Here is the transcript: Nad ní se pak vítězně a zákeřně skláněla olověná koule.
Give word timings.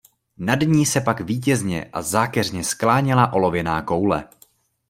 Nad 0.37 0.59
ní 0.67 0.85
se 0.85 1.01
pak 1.01 1.21
vítězně 1.21 1.89
a 1.93 2.01
zákeřně 2.01 2.63
skláněla 2.63 3.33
olověná 3.33 3.81
koule. 3.81 4.27